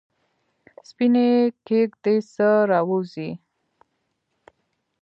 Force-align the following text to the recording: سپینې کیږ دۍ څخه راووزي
سپینې 0.89 1.27
کیږ 1.67 1.89
دۍ 2.03 2.17
څخه 2.33 2.49
راووزي 2.69 3.31